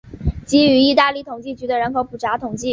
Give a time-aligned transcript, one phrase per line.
[0.47, 2.69] 基于意大利统计局的人口普查统计。